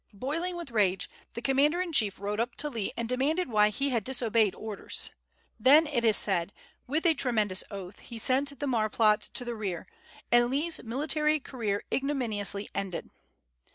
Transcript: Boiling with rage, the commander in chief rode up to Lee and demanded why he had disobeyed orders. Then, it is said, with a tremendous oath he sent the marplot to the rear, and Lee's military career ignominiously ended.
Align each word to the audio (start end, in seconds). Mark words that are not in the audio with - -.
Boiling 0.15 0.55
with 0.55 0.71
rage, 0.71 1.07
the 1.35 1.43
commander 1.43 1.79
in 1.79 1.93
chief 1.93 2.19
rode 2.19 2.39
up 2.39 2.55
to 2.55 2.69
Lee 2.71 2.91
and 2.97 3.07
demanded 3.07 3.49
why 3.49 3.69
he 3.69 3.91
had 3.91 4.03
disobeyed 4.03 4.55
orders. 4.55 5.11
Then, 5.59 5.85
it 5.85 6.03
is 6.03 6.17
said, 6.17 6.53
with 6.87 7.05
a 7.05 7.13
tremendous 7.13 7.63
oath 7.69 7.99
he 7.99 8.17
sent 8.17 8.57
the 8.57 8.65
marplot 8.65 9.21
to 9.35 9.45
the 9.45 9.53
rear, 9.53 9.85
and 10.31 10.49
Lee's 10.49 10.81
military 10.83 11.39
career 11.39 11.83
ignominiously 11.93 12.67
ended. 12.73 13.11